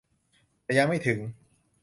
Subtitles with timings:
[0.63, 1.19] แต่ยังไม่ถึง